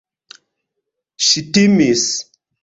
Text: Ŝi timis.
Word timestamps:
Ŝi 1.27 1.45
timis. 1.59 2.09